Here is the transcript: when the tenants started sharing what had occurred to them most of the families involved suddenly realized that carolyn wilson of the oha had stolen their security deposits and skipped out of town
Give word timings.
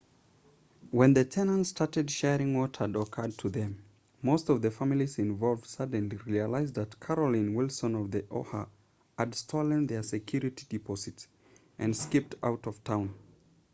when 0.89 1.13
the 1.13 1.23
tenants 1.23 1.69
started 1.69 2.09
sharing 2.09 2.57
what 2.57 2.77
had 2.77 2.95
occurred 2.95 3.37
to 3.37 3.49
them 3.49 3.83
most 4.23 4.49
of 4.49 4.59
the 4.63 4.71
families 4.71 5.19
involved 5.19 5.63
suddenly 5.67 6.17
realized 6.25 6.73
that 6.73 6.99
carolyn 6.99 7.53
wilson 7.53 7.93
of 7.93 8.09
the 8.09 8.23
oha 8.31 8.67
had 9.19 9.35
stolen 9.35 9.85
their 9.85 10.01
security 10.01 10.65
deposits 10.67 11.27
and 11.77 11.95
skipped 11.95 12.33
out 12.41 12.65
of 12.65 12.83
town 12.83 13.13